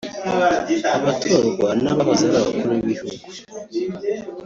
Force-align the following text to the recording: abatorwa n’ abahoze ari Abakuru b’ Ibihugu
abatorwa 0.97 1.69
n’ 1.83 1.85
abahoze 1.91 2.23
ari 2.25 2.37
Abakuru 2.41 2.69
b’ 2.85 2.87
Ibihugu 2.93 3.27